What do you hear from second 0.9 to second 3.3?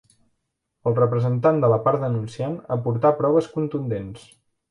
El representant de la part denunciant aportà